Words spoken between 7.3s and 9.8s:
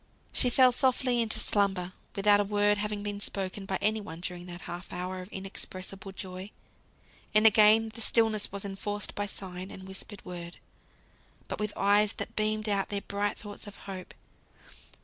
And again the stillness was enforced by sign